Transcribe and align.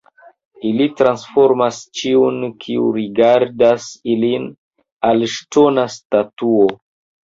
Ili 0.69 0.87
transformas 1.01 1.83
ĉiun, 1.99 2.41
kiu 2.65 2.89
rigardas 2.97 3.89
ilin, 4.17 4.51
al 5.15 5.31
ŝtona 5.39 5.89
statuo. 6.03 6.71